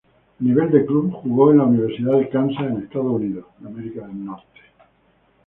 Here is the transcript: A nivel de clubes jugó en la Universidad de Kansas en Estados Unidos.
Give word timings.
A 0.03 0.41
nivel 0.43 0.71
de 0.71 0.83
clubes 0.83 1.13
jugó 1.21 1.51
en 1.51 1.59
la 1.59 1.65
Universidad 1.65 2.17
de 2.17 2.27
Kansas 2.27 2.63
en 2.71 2.77
Estados 2.79 3.11
Unidos. 3.21 3.45